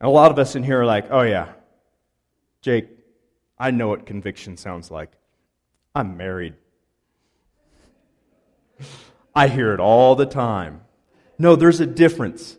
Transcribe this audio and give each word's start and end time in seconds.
And 0.00 0.08
a 0.08 0.10
lot 0.10 0.30
of 0.30 0.38
us 0.38 0.54
in 0.56 0.62
here 0.62 0.82
are 0.82 0.86
like, 0.86 1.06
oh, 1.10 1.22
yeah, 1.22 1.52
Jake, 2.60 2.88
I 3.58 3.70
know 3.70 3.88
what 3.88 4.06
conviction 4.06 4.56
sounds 4.56 4.90
like. 4.90 5.10
I'm 5.94 6.16
married. 6.16 6.54
I 9.34 9.48
hear 9.48 9.72
it 9.72 9.80
all 9.80 10.14
the 10.14 10.26
time. 10.26 10.82
No, 11.38 11.56
there's 11.56 11.80
a 11.80 11.86
difference. 11.86 12.56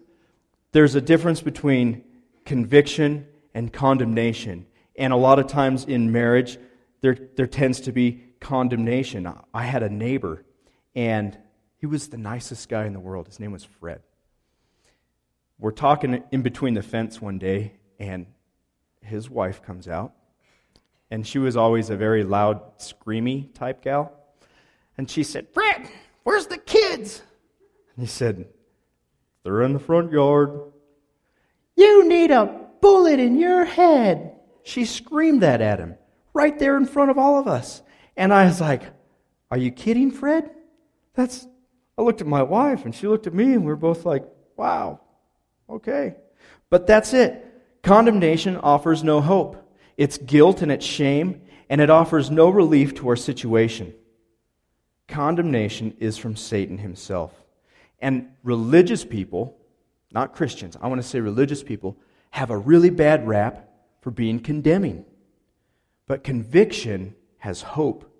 There's 0.71 0.95
a 0.95 1.01
difference 1.01 1.41
between 1.41 2.03
conviction 2.45 3.27
and 3.53 3.71
condemnation. 3.71 4.65
And 4.95 5.13
a 5.13 5.17
lot 5.17 5.37
of 5.37 5.47
times 5.47 5.85
in 5.85 6.11
marriage, 6.11 6.57
there, 7.01 7.17
there 7.35 7.47
tends 7.47 7.81
to 7.81 7.91
be 7.91 8.23
condemnation. 8.39 9.31
I 9.53 9.63
had 9.63 9.83
a 9.83 9.89
neighbor, 9.89 10.43
and 10.95 11.37
he 11.77 11.85
was 11.85 12.07
the 12.07 12.17
nicest 12.17 12.69
guy 12.69 12.85
in 12.85 12.93
the 12.93 12.99
world. 12.99 13.27
His 13.27 13.39
name 13.39 13.51
was 13.51 13.63
Fred. 13.63 14.01
We're 15.59 15.71
talking 15.71 16.23
in 16.31 16.41
between 16.43 16.75
the 16.75 16.83
fence 16.83 17.21
one 17.21 17.39
day, 17.39 17.73
and 17.99 18.27
his 19.01 19.29
wife 19.29 19.63
comes 19.63 19.87
out. 19.87 20.13
And 21.09 21.25
she 21.25 21.39
was 21.39 21.57
always 21.57 21.89
a 21.89 21.95
very 21.95 22.23
loud, 22.23 22.77
screamy 22.79 23.53
type 23.53 23.81
gal. 23.81 24.11
And 24.97 25.09
she 25.09 25.23
said, 25.23 25.47
Fred, 25.49 25.89
where's 26.23 26.47
the 26.47 26.57
kids? 26.57 27.21
And 27.95 28.05
he 28.05 28.09
said, 28.09 28.45
They're 29.43 29.63
in 29.63 29.73
the 29.73 29.79
front 29.79 30.11
yard. 30.11 30.59
You 31.75 32.07
need 32.07 32.31
a 32.31 32.67
bullet 32.81 33.19
in 33.19 33.39
your 33.39 33.65
head. 33.65 34.33
She 34.63 34.85
screamed 34.85 35.41
that 35.41 35.61
at 35.61 35.79
him 35.79 35.95
right 36.33 36.57
there 36.59 36.77
in 36.77 36.85
front 36.85 37.09
of 37.09 37.17
all 37.17 37.39
of 37.39 37.47
us. 37.47 37.81
And 38.15 38.33
I 38.33 38.45
was 38.45 38.59
like, 38.61 38.83
Are 39.49 39.57
you 39.57 39.71
kidding, 39.71 40.11
Fred? 40.11 40.51
That's. 41.15 41.47
I 41.97 42.03
looked 42.03 42.21
at 42.21 42.27
my 42.27 42.43
wife 42.43 42.85
and 42.85 42.93
she 42.93 43.07
looked 43.07 43.25
at 43.25 43.33
me 43.33 43.53
and 43.53 43.61
we 43.61 43.67
were 43.67 43.75
both 43.75 44.05
like, 44.05 44.23
Wow, 44.55 44.99
okay. 45.69 46.15
But 46.69 46.87
that's 46.87 47.13
it. 47.13 47.43
Condemnation 47.83 48.57
offers 48.57 49.03
no 49.03 49.21
hope. 49.21 49.63
It's 49.95 50.17
guilt 50.17 50.61
and 50.61 50.71
it's 50.71 50.85
shame, 50.85 51.41
and 51.69 51.81
it 51.81 51.89
offers 51.89 52.29
no 52.29 52.49
relief 52.49 52.95
to 52.95 53.09
our 53.09 53.15
situation. 53.15 53.93
Condemnation 55.07 55.95
is 55.99 56.17
from 56.17 56.35
Satan 56.35 56.77
himself. 56.77 57.33
And 57.99 58.29
religious 58.43 59.05
people, 59.05 59.57
not 60.11 60.35
Christians, 60.35 60.77
I 60.81 60.87
want 60.87 61.01
to 61.01 61.07
say 61.07 61.19
religious 61.19 61.63
people, 61.63 61.97
have 62.29 62.49
a 62.51 62.57
really 62.57 62.89
bad 62.89 63.27
rap 63.27 63.69
for 64.01 64.11
being 64.11 64.39
condemning. 64.39 65.05
But 66.07 66.23
conviction 66.23 67.15
has 67.39 67.61
hope. 67.61 68.11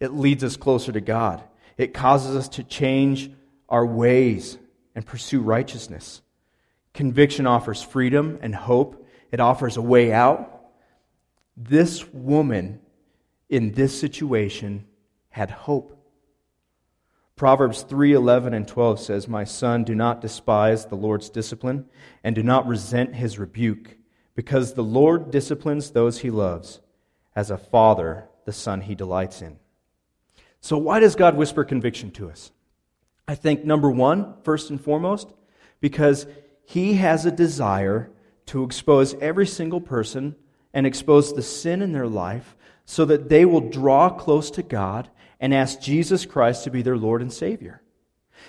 It 0.00 0.12
leads 0.12 0.42
us 0.42 0.56
closer 0.56 0.92
to 0.92 1.00
God. 1.00 1.42
It 1.76 1.94
causes 1.94 2.34
us 2.34 2.48
to 2.50 2.64
change 2.64 3.30
our 3.68 3.86
ways 3.86 4.58
and 4.94 5.06
pursue 5.06 5.40
righteousness. 5.40 6.22
Conviction 6.94 7.46
offers 7.46 7.82
freedom 7.82 8.38
and 8.42 8.54
hope. 8.54 9.06
It 9.30 9.40
offers 9.40 9.76
a 9.76 9.82
way 9.82 10.12
out. 10.12 10.70
This 11.56 12.06
woman 12.12 12.80
in 13.48 13.72
this 13.72 13.98
situation 13.98 14.86
had 15.30 15.50
hope. 15.50 15.98
Proverbs 17.34 17.82
3:11 17.82 18.54
and 18.54 18.68
12 18.68 19.00
says, 19.00 19.26
"My 19.26 19.44
son, 19.44 19.84
do 19.84 19.94
not 19.94 20.20
despise 20.20 20.86
the 20.86 20.96
Lord's 20.96 21.30
discipline 21.30 21.86
and 22.22 22.34
do 22.34 22.42
not 22.42 22.66
resent 22.66 23.14
his 23.14 23.38
rebuke, 23.38 23.96
because 24.34 24.74
the 24.74 24.84
Lord 24.84 25.30
disciplines 25.30 25.90
those 25.90 26.18
he 26.18 26.30
loves, 26.30 26.80
as 27.34 27.50
a 27.50 27.56
father 27.56 28.28
the 28.44 28.52
son 28.52 28.82
he 28.82 28.94
delights 28.94 29.40
in." 29.40 29.58
So 30.60 30.78
why 30.78 31.00
does 31.00 31.16
God 31.16 31.36
whisper 31.36 31.64
conviction 31.64 32.10
to 32.12 32.30
us? 32.30 32.52
I 33.26 33.34
think 33.34 33.64
number 33.64 33.90
1, 33.90 34.34
first 34.42 34.70
and 34.70 34.80
foremost, 34.80 35.32
because 35.80 36.26
he 36.64 36.94
has 36.94 37.26
a 37.26 37.30
desire 37.30 38.10
to 38.46 38.64
expose 38.64 39.14
every 39.14 39.46
single 39.46 39.80
person 39.80 40.36
and 40.74 40.86
expose 40.86 41.32
the 41.32 41.42
sin 41.42 41.82
in 41.82 41.92
their 41.92 42.06
life 42.06 42.56
so 42.84 43.04
that 43.04 43.28
they 43.28 43.44
will 43.44 43.60
draw 43.60 44.10
close 44.10 44.50
to 44.52 44.62
God 44.62 45.08
and 45.40 45.52
ask 45.54 45.80
Jesus 45.80 46.24
Christ 46.24 46.64
to 46.64 46.70
be 46.70 46.82
their 46.82 46.96
Lord 46.96 47.20
and 47.20 47.32
Savior. 47.32 47.82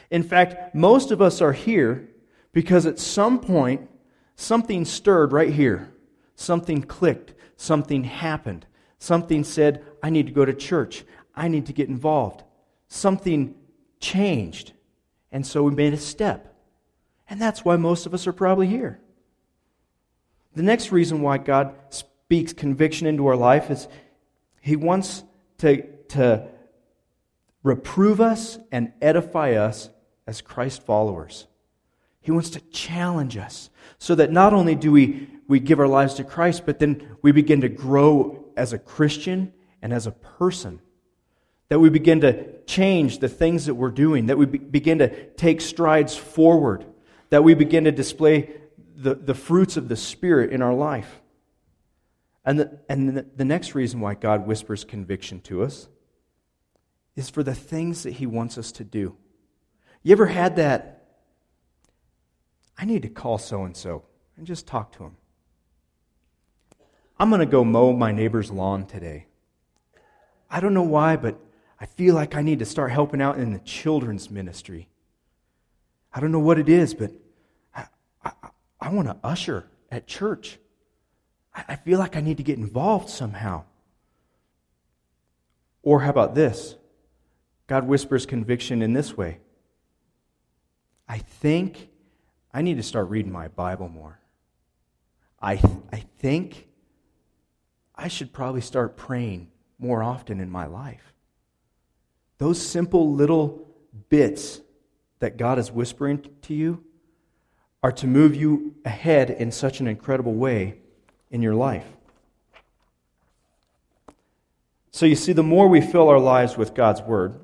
In 0.10 0.24
fact, 0.24 0.74
most 0.76 1.12
of 1.12 1.22
us 1.22 1.42
are 1.42 1.54
here 1.54 2.10
because 2.52 2.86
at 2.86 3.00
some 3.00 3.40
point 3.40 3.90
something 4.36 4.86
stirred 4.86 5.32
right 5.32 5.52
here. 5.52 5.92
Something 6.36 6.82
clicked. 6.82 7.34
Something 7.58 8.04
happened. 8.04 8.66
Something 9.00 9.44
said, 9.44 9.84
I 10.02 10.10
need 10.10 10.28
to 10.28 10.34
go 10.34 10.46
to 10.46 10.54
church. 10.54 11.04
I 11.36 11.48
need 11.48 11.66
to 11.68 11.74
get 11.74 11.90
involved. 11.90 12.44
Something 12.88 13.56
changed. 14.00 14.74
And 15.32 15.46
so 15.46 15.64
we 15.64 15.72
made 15.74 15.94
a 15.94 15.98
step. 15.98 16.53
And 17.30 17.42
that's 17.42 17.64
why 17.64 17.76
most 17.78 18.06
of 18.06 18.14
us 18.14 18.28
are 18.28 18.34
probably 18.34 18.68
here. 18.68 19.00
The 20.56 20.64
next 20.64 20.92
reason 20.92 21.22
why 21.22 21.38
God 21.38 21.74
speaks 21.90 22.54
conviction 22.54 23.08
into 23.08 23.28
our 23.28 23.36
life 23.36 23.72
is 23.72 23.88
He 24.62 24.76
wants 24.76 25.24
to, 25.60 25.84
to 26.10 26.48
reprove 27.64 28.22
us 28.22 28.60
and 28.72 28.94
edify 29.02 29.54
us 29.54 29.90
as 30.28 30.42
Christ 30.42 30.84
followers. 30.84 31.48
He 32.22 32.32
wants 32.32 32.52
to 32.52 32.62
challenge 32.72 33.36
us 33.36 33.70
so 34.00 34.16
that 34.16 34.32
not 34.32 34.54
only 34.54 34.76
do 34.76 34.92
we, 34.92 35.28
we 35.48 35.60
give 35.60 35.80
our 35.80 35.88
lives 35.88 36.14
to 36.16 36.24
Christ, 36.24 36.66
but 36.66 36.80
then 36.80 37.18
we 37.22 37.32
begin 37.32 37.62
to 37.62 37.70
grow 37.70 38.46
as 38.56 38.72
a 38.74 38.80
Christian 38.80 39.52
and 39.82 39.92
as 39.92 40.08
a 40.08 40.12
person. 40.12 40.80
That 41.68 41.80
we 41.80 41.90
begin 41.90 42.22
to 42.22 42.62
change 42.64 43.20
the 43.20 43.28
things 43.28 43.66
that 43.66 43.76
we're 43.76 43.92
doing, 43.92 44.28
that 44.28 44.38
we 44.38 44.46
be, 44.46 44.58
begin 44.58 45.00
to 45.00 45.28
take 45.32 45.60
strides 45.60 46.16
forward, 46.16 46.86
that 47.34 47.44
we 47.44 47.56
begin 47.56 47.86
to 47.86 47.92
display 47.92 48.48
the, 48.96 49.16
the 49.16 49.34
fruits 49.34 49.76
of 49.76 49.90
the 49.90 49.96
Spirit 49.96 50.52
in 50.52 50.62
our 50.62 50.76
life. 50.76 51.20
And, 52.46 52.60
the, 52.60 52.80
and 52.88 53.18
the, 53.18 53.26
the 53.36 53.44
next 53.44 53.74
reason 53.74 54.02
why 54.02 54.14
God 54.14 54.46
whispers 54.46 54.84
conviction 54.84 55.42
to 55.42 55.64
us 55.64 55.88
is 57.16 57.32
for 57.32 57.42
the 57.42 57.56
things 57.56 58.04
that 58.04 58.14
He 58.14 58.28
wants 58.28 58.60
us 58.60 58.72
to 58.74 58.84
do. 58.84 59.18
You 60.04 60.12
ever 60.12 60.28
had 60.28 60.58
that? 60.58 61.08
I 62.78 62.86
need 62.86 63.02
to 63.02 63.10
call 63.10 63.40
so 63.40 63.64
and 63.64 63.76
so 63.76 64.04
and 64.38 64.46
just 64.46 64.68
talk 64.68 64.92
to 64.98 65.06
him. 65.06 65.18
I'm 67.18 67.30
going 67.30 67.40
to 67.40 67.48
go 67.48 67.64
mow 67.64 67.94
my 67.94 68.12
neighbor's 68.12 68.52
lawn 68.52 68.86
today. 68.86 69.26
I 70.52 70.60
don't 70.60 70.76
know 70.76 70.84
why, 70.84 71.16
but 71.16 71.40
I 71.80 71.88
feel 71.88 72.14
like 72.14 72.36
I 72.36 72.44
need 72.44 72.60
to 72.60 72.66
start 72.66 72.92
helping 72.92 73.24
out 73.24 73.40
in 73.40 73.54
the 73.54 73.60
children's 73.60 74.30
ministry. 74.30 74.88
I 76.14 76.20
don't 76.20 76.32
know 76.32 76.38
what 76.38 76.60
it 76.60 76.70
is, 76.70 76.94
but 76.94 77.12
I 78.84 78.90
want 78.90 79.08
to 79.08 79.16
usher 79.24 79.66
at 79.90 80.08
church. 80.08 80.60
I, 81.56 81.64
I 81.70 81.76
feel 81.78 82.00
like 82.00 82.18
I 82.18 82.22
need 82.22 82.38
to 82.38 82.44
get 82.44 82.58
involved 82.58 83.10
somehow. 83.10 83.64
Or 85.82 86.02
how 86.02 86.10
about 86.10 86.36
this? 86.36 86.76
God 87.66 87.88
whispers 87.88 88.26
conviction 88.26 88.82
in 88.82 88.92
this 88.94 89.16
way 89.16 89.40
I 91.08 91.20
think 91.20 91.90
I 92.54 92.62
need 92.62 92.76
to 92.76 92.84
start 92.84 93.10
reading 93.10 93.32
my 93.32 93.48
Bible 93.48 93.88
more. 93.88 94.20
I, 95.42 95.62
I 95.92 96.04
think 96.20 96.68
I 97.96 98.10
should 98.10 98.34
probably 98.34 98.62
start 98.62 98.98
praying 98.98 99.50
more 99.80 100.04
often 100.04 100.40
in 100.40 100.50
my 100.50 100.66
life. 100.66 101.14
Those 102.38 102.62
simple 102.62 103.14
little 103.14 103.68
bits 104.10 104.62
that 105.20 105.38
God 105.38 105.58
is 105.58 105.72
whispering 105.72 106.26
to 106.44 106.54
you 106.54 106.84
are 107.84 107.92
to 107.92 108.08
move 108.08 108.34
you 108.34 108.74
ahead 108.86 109.30
in 109.30 109.52
such 109.52 109.82
an 109.82 109.88
incredible 109.88 110.34
way 110.34 110.78
in 111.30 111.42
your 111.42 111.54
life. 111.54 111.86
So 114.92 115.06
you 115.06 115.16
see, 115.16 115.34
the 115.34 115.44
more 115.44 115.68
we 115.68 115.82
fill 115.82 116.08
our 116.08 116.20
lives 116.20 116.56
with 116.56 116.74
God's 116.74 117.02
Word, 117.02 117.40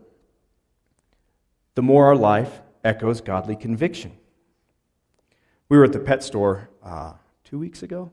the 1.75 1.81
more 1.81 2.05
our 2.05 2.15
life 2.15 2.61
echoes 2.83 3.19
godly 3.19 3.55
conviction. 3.55 4.13
We 5.67 5.77
were 5.77 5.83
at 5.83 5.93
the 5.93 5.99
pet 5.99 6.23
store 6.23 6.69
uh, 6.83 7.13
two 7.43 7.59
weeks 7.59 7.83
ago 7.83 8.11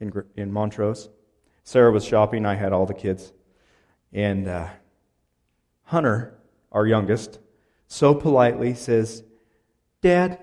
in, 0.00 0.12
in 0.36 0.52
Montrose. 0.52 1.10
Sarah 1.64 1.92
was 1.92 2.04
shopping, 2.04 2.46
I 2.46 2.54
had 2.54 2.72
all 2.72 2.86
the 2.86 2.94
kids. 2.94 3.32
And 4.12 4.48
uh, 4.48 4.68
Hunter, 5.84 6.38
our 6.72 6.86
youngest, 6.86 7.40
so 7.88 8.14
politely 8.14 8.74
says, 8.74 9.22
Dad, 10.00 10.38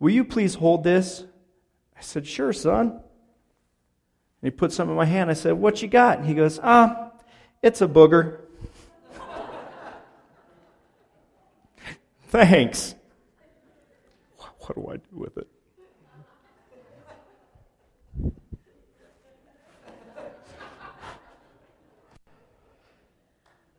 Will 0.00 0.10
you 0.10 0.24
please 0.24 0.54
hold 0.54 0.82
this? 0.82 1.24
I 1.96 2.00
said, 2.00 2.26
Sure, 2.26 2.52
son. 2.52 2.88
And 2.90 3.02
he 4.42 4.50
put 4.50 4.72
some 4.72 4.88
in 4.88 4.96
my 4.96 5.04
hand. 5.04 5.30
I 5.30 5.34
said, 5.34 5.52
What 5.52 5.82
you 5.82 5.88
got? 5.88 6.18
And 6.18 6.26
he 6.26 6.34
goes, 6.34 6.58
Ah, 6.62 7.12
it's 7.62 7.82
a 7.82 7.86
booger. 7.86 8.40
Thanks. 12.28 12.94
What 14.36 14.74
do 14.74 14.88
I 14.90 14.96
do 14.96 15.18
with 15.18 15.36
it? 15.36 15.48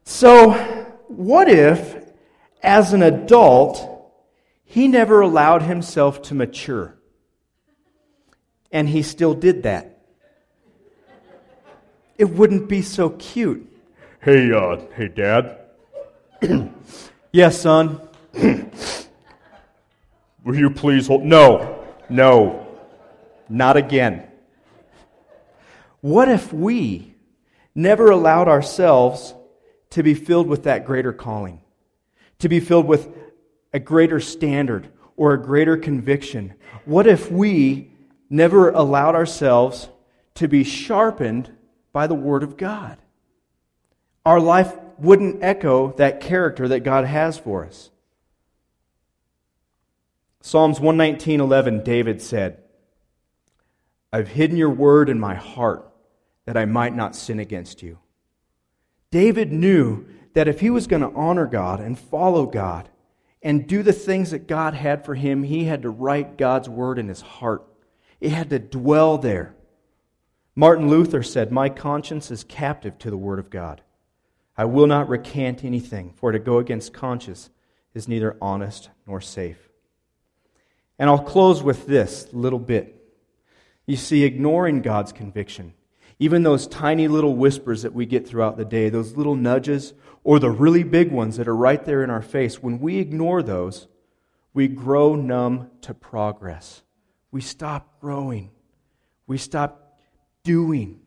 So, 0.03 0.51
what 1.07 1.49
if, 1.49 1.95
as 2.61 2.93
an 2.93 3.01
adult, 3.01 3.91
he 4.71 4.87
never 4.87 5.19
allowed 5.19 5.63
himself 5.63 6.21
to 6.23 6.33
mature. 6.33 6.95
and 8.71 8.87
he 8.87 9.01
still 9.03 9.33
did 9.33 9.63
that. 9.63 9.99
It 12.17 12.29
wouldn't 12.29 12.69
be 12.69 12.81
so 12.81 13.09
cute. 13.09 13.69
Hey, 14.21 14.49
uh, 14.53 14.77
hey, 14.95 15.09
Dad. 15.09 15.57
yes, 17.33 17.59
son. 17.59 17.99
Will 20.45 20.55
you 20.55 20.69
please 20.69 21.07
hold? 21.07 21.23
No, 21.23 21.83
no, 22.09 22.65
not 23.49 23.75
again. 23.75 24.23
What 25.99 26.29
if 26.29 26.53
we 26.53 27.13
never 27.75 28.09
allowed 28.09 28.47
ourselves 28.47 29.33
to 29.89 30.01
be 30.01 30.13
filled 30.13 30.47
with 30.47 30.63
that 30.63 30.85
greater 30.85 31.11
calling, 31.11 31.59
to 32.39 32.47
be 32.47 32.61
filled 32.61 32.87
with 32.87 33.09
a 33.73 33.79
greater 33.79 34.19
standard 34.19 34.89
or 35.15 35.33
a 35.33 35.41
greater 35.41 35.77
conviction? 35.77 36.53
What 36.85 37.07
if 37.07 37.31
we 37.31 37.91
never 38.29 38.69
allowed 38.69 39.15
ourselves 39.15 39.89
to 40.35 40.47
be 40.47 40.63
sharpened 40.63 41.51
by 41.93 42.07
the 42.07 42.15
Word 42.15 42.43
of 42.43 42.57
God? 42.57 42.97
Our 44.25 44.39
life 44.39 44.73
wouldn't 44.97 45.43
echo 45.43 45.93
that 45.93 46.21
character 46.21 46.67
that 46.67 46.81
God 46.81 47.05
has 47.05 47.37
for 47.37 47.65
us. 47.65 47.89
Psalms 50.41 50.79
119:11 50.79 51.83
David 51.83 52.21
said, 52.21 52.57
I've 54.13 54.29
hidden 54.29 54.57
your 54.57 54.69
word 54.69 55.09
in 55.09 55.19
my 55.19 55.35
heart 55.35 55.87
that 56.45 56.57
I 56.57 56.65
might 56.65 56.95
not 56.95 57.15
sin 57.15 57.39
against 57.39 57.81
you. 57.81 57.99
David 59.09 59.51
knew 59.51 60.05
that 60.33 60.47
if 60.47 60.59
he 60.59 60.69
was 60.69 60.87
going 60.87 61.01
to 61.01 61.15
honor 61.15 61.45
God 61.45 61.79
and 61.79 61.97
follow 61.97 62.45
God 62.45 62.89
and 63.43 63.67
do 63.67 63.81
the 63.83 63.93
things 63.93 64.31
that 64.31 64.47
God 64.47 64.73
had 64.73 65.03
for 65.03 65.15
him, 65.15 65.43
he 65.43 65.65
had 65.65 65.81
to 65.81 65.89
write 65.89 66.37
God's 66.37 66.69
word 66.69 66.99
in 66.99 67.07
his 67.07 67.21
heart. 67.21 67.63
It 68.19 68.31
had 68.31 68.49
to 68.51 68.59
dwell 68.59 69.17
there. 69.17 69.55
Martin 70.55 70.89
Luther 70.89 71.23
said, 71.23 71.51
My 71.51 71.69
conscience 71.69 72.29
is 72.29 72.43
captive 72.43 72.97
to 72.99 73.09
the 73.09 73.17
word 73.17 73.39
of 73.39 73.49
God. 73.49 73.81
I 74.57 74.65
will 74.65 74.85
not 74.85 75.09
recant 75.09 75.63
anything, 75.63 76.13
for 76.15 76.31
to 76.31 76.39
go 76.39 76.59
against 76.59 76.93
conscience 76.93 77.49
is 77.93 78.07
neither 78.07 78.37
honest 78.41 78.89
nor 79.07 79.21
safe. 79.21 79.69
And 80.99 81.09
I'll 81.09 81.23
close 81.23 81.63
with 81.63 81.87
this 81.87 82.27
little 82.31 82.59
bit. 82.59 82.95
You 83.87 83.97
see, 83.97 84.23
ignoring 84.23 84.81
God's 84.81 85.11
conviction, 85.11 85.73
even 86.21 86.43
those 86.43 86.67
tiny 86.67 87.07
little 87.07 87.35
whispers 87.35 87.81
that 87.81 87.95
we 87.95 88.05
get 88.05 88.27
throughout 88.27 88.55
the 88.55 88.63
day, 88.63 88.89
those 88.89 89.17
little 89.17 89.35
nudges, 89.35 89.95
or 90.23 90.37
the 90.37 90.51
really 90.51 90.83
big 90.83 91.11
ones 91.11 91.35
that 91.37 91.47
are 91.47 91.55
right 91.55 91.83
there 91.83 92.03
in 92.03 92.11
our 92.11 92.21
face, 92.21 92.61
when 92.61 92.79
we 92.79 92.99
ignore 92.99 93.41
those, 93.41 93.87
we 94.53 94.67
grow 94.67 95.15
numb 95.15 95.71
to 95.81 95.95
progress. 95.95 96.83
We 97.31 97.41
stop 97.41 97.99
growing. 97.99 98.51
We 99.25 99.39
stop 99.39 99.97
doing. 100.43 100.99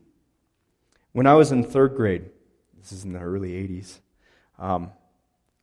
When 1.12 1.28
I 1.28 1.34
was 1.34 1.52
in 1.52 1.62
third 1.62 1.94
grade, 1.94 2.24
this 2.80 2.90
is 2.90 3.04
in 3.04 3.12
the 3.12 3.20
early 3.20 3.52
80s, 3.52 4.00
um, 4.58 4.90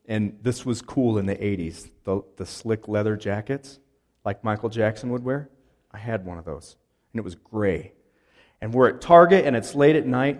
and 0.07 0.39
this 0.41 0.65
was 0.65 0.81
cool 0.81 1.17
in 1.17 1.25
the 1.25 1.35
80s, 1.35 1.89
the, 2.05 2.21
the 2.37 2.45
slick 2.45 2.87
leather 2.87 3.17
jackets 3.17 3.79
like 4.23 4.45
Michael 4.45 4.69
Jackson 4.69 5.09
would 5.09 5.25
wear. 5.25 5.49
I 5.91 5.97
had 5.97 6.23
one 6.23 6.37
of 6.37 6.45
those, 6.45 6.77
and 7.11 7.19
it 7.19 7.25
was 7.25 7.35
gray. 7.35 7.91
And 8.61 8.73
we're 8.73 8.89
at 8.89 9.01
Target, 9.01 9.45
and 9.45 9.55
it's 9.55 9.73
late 9.73 9.95
at 9.95 10.05
night, 10.05 10.39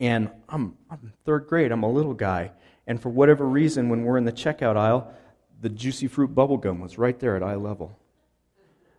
and 0.00 0.30
I'm, 0.48 0.76
I'm 0.90 1.12
third 1.24 1.46
grade. 1.46 1.70
I'm 1.70 1.84
a 1.84 1.90
little 1.90 2.14
guy. 2.14 2.50
And 2.86 3.00
for 3.00 3.08
whatever 3.08 3.46
reason, 3.46 3.88
when 3.88 4.04
we're 4.04 4.18
in 4.18 4.24
the 4.24 4.32
checkout 4.32 4.76
aisle, 4.76 5.12
the 5.60 5.68
juicy 5.68 6.08
fruit 6.08 6.34
bubble 6.34 6.56
gum 6.56 6.80
was 6.80 6.98
right 6.98 7.18
there 7.18 7.36
at 7.36 7.42
eye 7.42 7.54
level. 7.54 7.98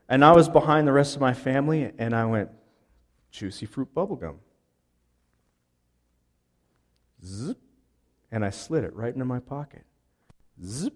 And 0.08 0.24
I 0.24 0.32
was 0.32 0.48
behind 0.48 0.88
the 0.88 0.94
rest 0.94 1.16
of 1.16 1.22
my 1.22 1.34
family, 1.34 1.92
and 1.98 2.16
I 2.16 2.26
went, 2.26 2.50
juicy 3.32 3.66
fruit 3.66 3.94
bubble 3.94 4.16
gum. 4.16 4.40
Zip. 7.24 7.58
And 8.32 8.46
I 8.46 8.50
slid 8.50 8.84
it 8.84 8.96
right 8.96 9.14
into 9.14 9.26
my 9.26 9.40
pocket. 9.40 9.84
Zip. 10.64 10.94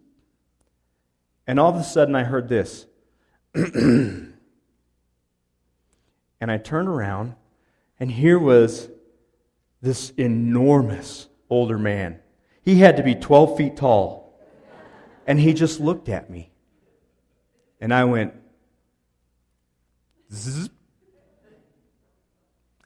And 1.45 1.59
all 1.59 1.69
of 1.69 1.75
a 1.75 1.83
sudden, 1.83 2.15
I 2.15 2.23
heard 2.23 2.47
this. 2.47 2.85
and 6.41 6.51
I 6.51 6.57
turned 6.57 6.87
around, 6.87 7.35
and 7.99 8.11
here 8.11 8.39
was 8.39 8.89
this 9.81 10.11
enormous 10.11 11.27
older 11.49 11.77
man. 11.77 12.19
He 12.61 12.75
had 12.75 12.97
to 12.97 13.03
be 13.03 13.15
12 13.15 13.57
feet 13.57 13.77
tall. 13.77 14.39
And 15.25 15.39
he 15.39 15.53
just 15.53 15.79
looked 15.79 16.09
at 16.09 16.29
me. 16.29 16.51
And 17.79 17.93
I 17.93 18.03
went, 18.03 18.33
Zzz. 20.33 20.69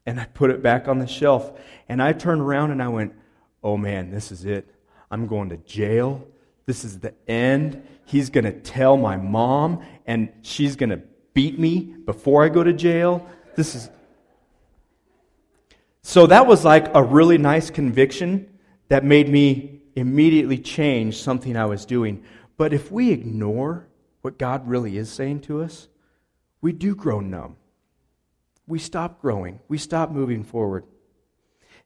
And 0.06 0.20
I 0.20 0.26
put 0.26 0.52
it 0.52 0.62
back 0.62 0.88
on 0.88 1.00
the 1.00 1.08
shelf. 1.08 1.52
And 1.88 2.02
I 2.02 2.14
turned 2.14 2.42
around 2.42 2.72
and 2.72 2.84
I 2.84 2.90
went, 2.90 3.14
oh 3.64 3.78
man, 3.78 4.12
this 4.12 4.32
is 4.32 4.46
it. 4.46 4.68
I'm 5.10 5.28
going 5.28 5.50
to 5.50 5.58
jail. 5.58 6.28
This 6.66 6.84
is 6.84 7.00
the 7.00 7.14
end. 7.28 7.86
He's 8.06 8.30
going 8.30 8.44
to 8.46 8.52
tell 8.52 8.98
my 8.98 9.16
mom, 9.16 9.84
and 10.06 10.30
she's 10.42 10.76
going 10.76 10.90
to 10.90 11.02
beat 11.34 11.58
me 11.58 11.96
before 12.06 12.44
I 12.44 12.50
go 12.50 12.64
to 12.64 12.74
jail. 12.74 13.28
This 13.56 13.76
is. 13.76 13.90
So 16.02 16.28
that 16.28 16.48
was 16.48 16.66
like 16.66 16.94
a 16.94 17.04
really 17.04 17.38
nice 17.38 17.70
conviction 17.70 18.50
that 18.90 19.04
made 19.04 19.30
me 19.30 19.82
immediately 19.96 20.58
change 20.58 21.22
something 21.22 21.56
I 21.56 21.66
was 21.66 21.86
doing. 21.86 22.24
But 22.58 22.74
if 22.74 22.92
we 22.92 23.12
ignore 23.12 23.88
what 24.22 24.38
God 24.38 24.68
really 24.68 24.98
is 24.98 25.12
saying 25.12 25.42
to 25.42 25.62
us, 25.62 25.88
we 26.62 26.72
do 26.72 26.96
grow 26.96 27.20
numb. 27.20 27.58
We 28.68 28.80
stop 28.80 29.22
growing. 29.22 29.60
We 29.68 29.78
stop 29.78 30.12
moving 30.12 30.44
forward. 30.44 30.86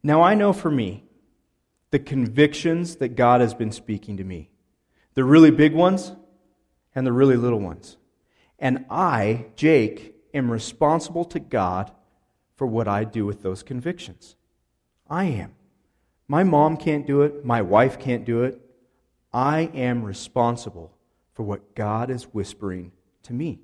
Now, 0.03 0.21
I 0.21 0.35
know 0.35 0.53
for 0.53 0.69
me, 0.69 1.03
the 1.91 1.99
convictions 1.99 2.97
that 2.97 3.15
God 3.15 3.41
has 3.41 3.53
been 3.53 3.71
speaking 3.71 4.17
to 4.17 4.23
me 4.23 4.49
the 5.13 5.23
really 5.23 5.49
big 5.49 5.73
ones 5.73 6.11
and 6.93 7.07
the 7.07 7.11
really 7.11 7.37
little 7.37 7.59
ones. 7.59 7.97
And 8.59 8.85
I, 8.87 9.47
Jake, 9.55 10.13
am 10.37 10.51
responsible 10.51 11.25
to 11.25 11.39
God 11.39 11.91
for 12.55 12.65
what 12.65 12.87
I 12.87 13.03
do 13.03 13.25
with 13.25 13.43
those 13.43 13.63
convictions. 13.63 14.35
I 15.09 15.25
am. 15.25 15.55
My 16.27 16.43
mom 16.43 16.77
can't 16.77 17.05
do 17.05 17.21
it. 17.21 17.45
My 17.45 17.61
wife 17.61 17.99
can't 17.99 18.25
do 18.25 18.43
it. 18.43 18.61
I 19.33 19.69
am 19.73 20.03
responsible 20.03 20.93
for 21.33 21.43
what 21.43 21.75
God 21.75 22.09
is 22.09 22.23
whispering 22.33 22.91
to 23.23 23.33
me. 23.33 23.59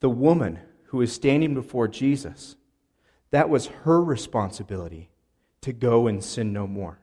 The 0.00 0.10
woman 0.10 0.58
who 0.86 1.00
is 1.00 1.12
standing 1.12 1.54
before 1.54 1.88
Jesus, 1.88 2.56
that 3.30 3.48
was 3.48 3.66
her 3.84 4.02
responsibility 4.02 5.10
to 5.62 5.72
go 5.72 6.06
and 6.06 6.22
sin 6.22 6.52
no 6.52 6.66
more. 6.66 7.00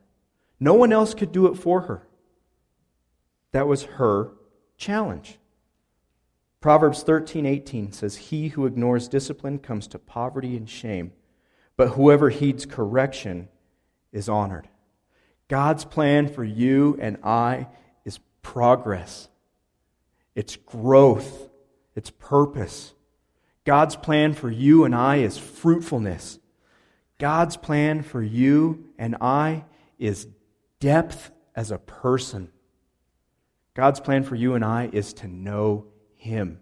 No 0.60 0.74
one 0.74 0.92
else 0.92 1.14
could 1.14 1.32
do 1.32 1.46
it 1.46 1.56
for 1.56 1.82
her. 1.82 2.06
That 3.52 3.66
was 3.66 3.84
her 3.84 4.32
challenge. 4.76 5.38
Proverbs 6.60 7.02
13:18 7.02 7.92
says, 7.92 8.16
"He 8.16 8.48
who 8.48 8.66
ignores 8.66 9.08
discipline 9.08 9.58
comes 9.58 9.86
to 9.88 9.98
poverty 9.98 10.56
and 10.56 10.68
shame, 10.68 11.12
but 11.76 11.90
whoever 11.90 12.28
heeds 12.28 12.66
correction 12.66 13.48
is 14.12 14.28
honored." 14.28 14.68
God's 15.48 15.84
plan 15.84 16.28
for 16.28 16.44
you 16.44 16.98
and 17.00 17.16
I 17.24 17.68
is 18.04 18.18
progress. 18.42 19.28
It's 20.34 20.56
growth. 20.56 21.48
It's 21.94 22.10
purpose. 22.10 22.94
God's 23.64 23.96
plan 23.96 24.32
for 24.34 24.50
you 24.50 24.84
and 24.84 24.94
I 24.94 25.16
is 25.16 25.38
fruitfulness. 25.38 26.38
God's 27.18 27.56
plan 27.56 28.02
for 28.02 28.22
you 28.22 28.84
and 28.98 29.16
I 29.20 29.64
is 29.98 30.28
depth 30.78 31.30
as 31.54 31.70
a 31.70 31.78
person. 31.78 32.52
God's 33.74 34.00
plan 34.00 34.24
for 34.24 34.34
you 34.34 34.54
and 34.54 34.64
I 34.64 34.88
is 34.92 35.12
to 35.14 35.28
know 35.28 35.86
Him. 36.20 36.60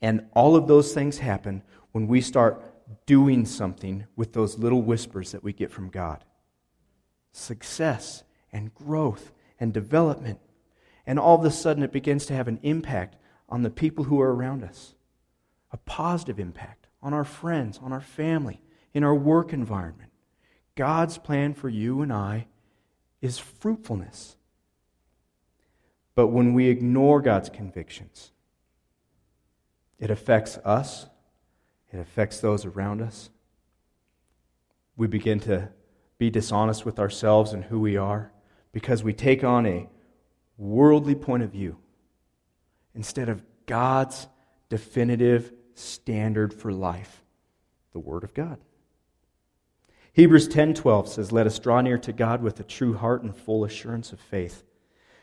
And 0.00 0.26
all 0.34 0.54
of 0.54 0.68
those 0.68 0.92
things 0.92 1.18
happen 1.18 1.62
when 1.92 2.06
we 2.06 2.20
start 2.20 2.62
doing 3.06 3.44
something 3.44 4.06
with 4.16 4.32
those 4.32 4.58
little 4.58 4.82
whispers 4.82 5.32
that 5.32 5.42
we 5.42 5.52
get 5.52 5.70
from 5.70 5.90
God 5.90 6.24
success 7.32 8.24
and 8.52 8.74
growth 8.74 9.32
and 9.60 9.72
development. 9.72 10.40
And 11.06 11.18
all 11.18 11.38
of 11.38 11.44
a 11.44 11.50
sudden, 11.50 11.82
it 11.82 11.92
begins 11.92 12.26
to 12.26 12.34
have 12.34 12.48
an 12.48 12.58
impact 12.62 13.16
on 13.48 13.62
the 13.62 13.70
people 13.70 14.04
who 14.04 14.20
are 14.20 14.34
around 14.34 14.64
us 14.64 14.94
a 15.70 15.76
positive 15.76 16.40
impact 16.40 16.86
on 17.02 17.12
our 17.12 17.24
friends, 17.24 17.78
on 17.82 17.92
our 17.92 18.00
family, 18.00 18.60
in 18.94 19.04
our 19.04 19.14
work 19.14 19.52
environment. 19.52 20.10
God's 20.74 21.18
plan 21.18 21.54
for 21.54 21.68
you 21.68 22.00
and 22.02 22.12
I 22.12 22.46
is 23.20 23.38
fruitfulness. 23.38 24.36
But 26.14 26.28
when 26.28 26.54
we 26.54 26.68
ignore 26.68 27.20
God's 27.20 27.50
convictions, 27.50 28.32
it 29.98 30.10
affects 30.10 30.58
us, 30.58 31.06
it 31.92 31.98
affects 31.98 32.40
those 32.40 32.64
around 32.64 33.02
us. 33.02 33.30
We 34.96 35.06
begin 35.06 35.40
to 35.40 35.70
be 36.18 36.30
dishonest 36.30 36.84
with 36.84 36.98
ourselves 36.98 37.52
and 37.52 37.64
who 37.64 37.80
we 37.80 37.96
are 37.96 38.32
because 38.72 39.02
we 39.02 39.12
take 39.12 39.44
on 39.44 39.66
a 39.66 39.88
worldly 40.56 41.14
point 41.14 41.42
of 41.42 41.50
view 41.50 41.78
instead 42.94 43.28
of 43.28 43.42
God's 43.66 44.26
definitive 44.68 45.52
standard 45.74 46.52
for 46.52 46.72
life 46.72 47.22
the 47.92 47.98
Word 47.98 48.24
of 48.24 48.34
God. 48.34 48.58
Hebrews 50.12 50.48
10:12 50.48 51.08
says, 51.08 51.32
"Let 51.32 51.46
us 51.46 51.58
draw 51.58 51.80
near 51.80 51.98
to 51.98 52.12
God 52.12 52.42
with 52.42 52.58
a 52.58 52.64
true 52.64 52.94
heart 52.94 53.22
and 53.22 53.34
full 53.34 53.64
assurance 53.64 54.12
of 54.12 54.20
faith, 54.20 54.64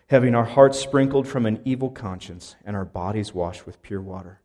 having 0.07 0.33
our 0.33 0.45
hearts 0.45 0.79
sprinkled 0.79 1.27
from 1.27 1.45
an 1.45 1.61
evil 1.65 1.89
conscience 1.89 2.55
and 2.63 2.75
our 2.75 2.85
bodies 2.85 3.33
washed 3.33 3.65
with 3.65 3.81
pure 3.81 4.01
water." 4.01 4.39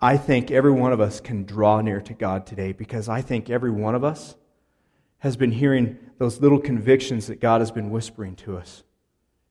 I 0.00 0.16
think 0.16 0.50
every 0.50 0.70
one 0.70 0.92
of 0.92 1.00
us 1.00 1.20
can 1.20 1.44
draw 1.44 1.80
near 1.80 2.00
to 2.02 2.14
God 2.14 2.46
today 2.46 2.72
because 2.72 3.08
I 3.08 3.20
think 3.20 3.50
every 3.50 3.70
one 3.70 3.94
of 3.96 4.04
us 4.04 4.36
has 5.18 5.36
been 5.36 5.50
hearing 5.50 5.98
those 6.18 6.40
little 6.40 6.60
convictions 6.60 7.26
that 7.26 7.40
God 7.40 7.60
has 7.60 7.72
been 7.72 7.90
whispering 7.90 8.36
to 8.36 8.56
us. 8.56 8.84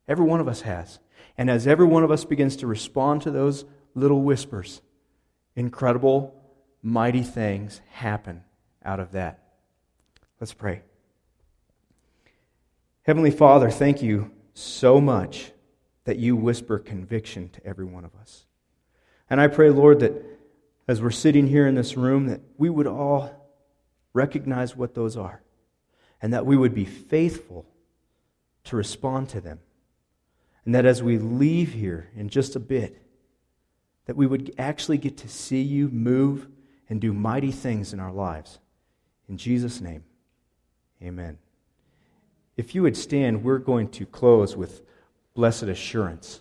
Every 0.08 0.26
one 0.26 0.40
of 0.40 0.48
us 0.48 0.62
has. 0.62 1.00
And 1.38 1.50
as 1.50 1.68
every 1.68 1.86
one 1.86 2.04
of 2.04 2.12
us 2.12 2.24
begins 2.24 2.56
to 2.58 2.68
respond 2.68 3.22
to 3.24 3.32
those 3.32 3.66
little 3.94 4.22
whispers, 4.22 4.82
incredible, 5.56 6.34
mighty 6.82 7.24
things 7.24 7.82
happen 7.90 8.44
out 8.86 9.02
of 9.02 9.12
that. 9.12 9.40
Let's 10.40 10.54
pray. 10.54 10.82
Heavenly 13.04 13.32
Father, 13.32 13.70
thank 13.70 14.02
you 14.02 14.32
so 14.54 15.02
much 15.02 15.52
that 16.06 16.18
you 16.18 16.38
whisper 16.38 16.80
conviction 16.80 17.50
to 17.50 17.66
every 17.66 17.86
one 17.86 18.06
of 18.06 18.16
us. 18.16 18.46
And 19.30 19.42
I 19.42 19.48
pray, 19.48 19.70
Lord, 19.70 20.00
that 20.00 20.37
as 20.88 21.02
we're 21.02 21.12
sitting 21.12 21.48
here 21.48 21.68
in 21.68 21.76
this 21.76 21.98
room, 21.98 22.28
that 22.28 22.42
we 22.58 22.70
would 22.70 22.88
all 22.88 23.30
recognize 24.14 24.76
what 24.76 24.96
those 24.96 25.18
are 25.18 25.42
and 26.22 26.34
that 26.34 26.46
we 26.46 26.58
would 26.58 26.74
be 26.74 26.86
faithful 26.86 27.66
to 28.64 28.76
respond 28.76 29.30
to 29.30 29.42
them. 29.42 29.60
And 30.66 30.76
that 30.76 30.86
as 30.86 31.02
we 31.02 31.18
leave 31.18 31.74
here 31.74 32.10
in 32.16 32.30
just 32.30 32.56
a 32.56 32.60
bit, 32.60 33.02
that 34.06 34.16
we 34.16 34.28
would 34.28 34.54
actually 34.58 34.98
get 34.98 35.18
to 35.18 35.30
see 35.30 35.62
you 35.62 35.90
move 35.90 36.48
and 36.90 37.00
do 37.00 37.14
mighty 37.14 37.52
things 37.52 37.94
in 37.94 38.00
our 38.00 38.12
lives. 38.12 38.60
In 39.30 39.38
Jesus' 39.38 39.82
name, 39.82 40.04
amen. 41.02 41.38
If 42.56 42.74
you 42.74 42.82
would 42.82 42.98
stand, 42.98 43.44
we're 43.44 43.60
going 43.60 43.90
to 43.90 44.06
close 44.06 44.56
with 44.56 44.82
blessed 45.36 45.64
assurance. 45.64 46.40